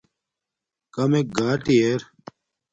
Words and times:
کمک 0.93 1.27
گاٹی 1.37 1.77
ار 1.85 2.01